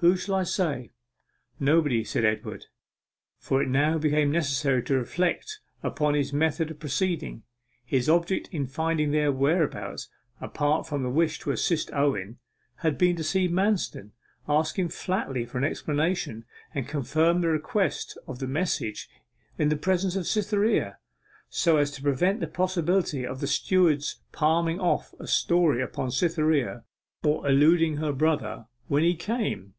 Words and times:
Who 0.00 0.16
shall 0.16 0.36
I 0.36 0.44
say?' 0.44 0.92
'Nobody,' 1.58 2.04
said 2.04 2.24
Edward. 2.24 2.66
For 3.36 3.60
it 3.64 3.68
now 3.68 3.98
became 3.98 4.30
necessary 4.30 4.80
to 4.84 4.94
reflect 4.94 5.58
upon 5.82 6.14
his 6.14 6.32
method 6.32 6.70
of 6.70 6.78
proceeding. 6.78 7.42
His 7.84 8.08
object 8.08 8.48
in 8.52 8.68
finding 8.68 9.10
their 9.10 9.32
whereabouts 9.32 10.08
apart 10.40 10.86
from 10.86 11.02
the 11.02 11.10
wish 11.10 11.40
to 11.40 11.50
assist 11.50 11.92
Owen 11.92 12.38
had 12.76 12.96
been 12.96 13.16
to 13.16 13.24
see 13.24 13.48
Manston, 13.48 14.12
ask 14.48 14.78
him 14.78 14.88
flatly 14.88 15.44
for 15.44 15.58
an 15.58 15.64
explanation, 15.64 16.44
and 16.72 16.86
confirm 16.86 17.40
the 17.40 17.48
request 17.48 18.16
of 18.28 18.38
the 18.38 18.46
message 18.46 19.08
in 19.58 19.68
the 19.68 19.76
presence 19.76 20.14
of 20.14 20.28
Cytherea 20.28 20.98
so 21.48 21.76
as 21.76 21.90
to 21.90 22.02
prevent 22.02 22.38
the 22.38 22.46
possibility 22.46 23.26
of 23.26 23.40
the 23.40 23.48
steward's 23.48 24.20
palming 24.30 24.78
off 24.78 25.12
a 25.18 25.26
story 25.26 25.82
upon 25.82 26.12
Cytherea, 26.12 26.84
or 27.24 27.44
eluding 27.48 27.96
her 27.96 28.12
brother 28.12 28.66
when 28.86 29.02
he 29.02 29.16
came. 29.16 29.74